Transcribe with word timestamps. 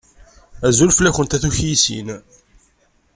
Azul 0.67 0.91
fell-akent 0.97 1.35
a 1.35 1.37
tukyisin! 1.41 2.07